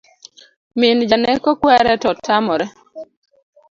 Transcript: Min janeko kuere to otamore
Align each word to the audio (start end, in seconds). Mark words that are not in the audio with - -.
Min 0.79 0.97
janeko 1.11 1.49
kuere 1.61 1.93
to 2.01 2.07
otamore 2.13 2.65